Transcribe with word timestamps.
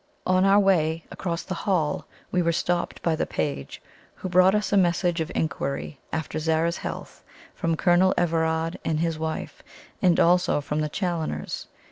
On 0.25 0.45
our 0.45 0.59
way 0.59 1.05
across 1.11 1.43
the 1.43 1.53
hall 1.53 2.07
we 2.31 2.41
were 2.41 2.51
stopped 2.51 3.03
by 3.03 3.15
the 3.15 3.27
page, 3.27 3.83
who 4.15 4.29
brought 4.29 4.55
us 4.55 4.73
a 4.73 4.75
message 4.75 5.21
of 5.21 5.31
inquiry 5.35 5.99
after 6.11 6.39
Zara's 6.39 6.77
health 6.77 7.23
from 7.53 7.77
Colonel 7.77 8.11
Everard 8.17 8.79
and 8.83 8.99
his 8.99 9.19
wife, 9.19 9.61
and 10.01 10.19
also 10.19 10.59
from 10.59 10.79
the 10.81 10.89
Challoners. 10.89 11.67